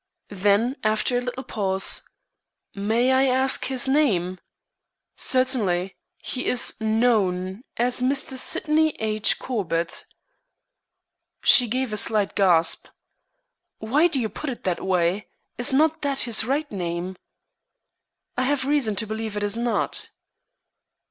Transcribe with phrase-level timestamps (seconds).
[0.33, 2.01] Then, after a little pause:
[2.73, 4.39] "May I ask his name?"
[5.15, 5.95] "Certainly.
[6.17, 8.35] He is known as Mr.
[8.35, 9.37] Sydney H.
[9.37, 10.05] Corbett."
[11.43, 12.87] She gave a slight gasp.
[13.77, 15.29] "Why do you put it in that way?
[15.59, 17.15] Is not that his right name?"
[18.35, 20.09] "I have reason to believe it is not."